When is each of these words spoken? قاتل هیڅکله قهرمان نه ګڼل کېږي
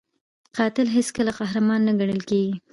قاتل 0.57 0.87
هیڅکله 0.97 1.31
قهرمان 1.39 1.79
نه 1.87 1.93
ګڼل 1.99 2.21
کېږي 2.29 2.53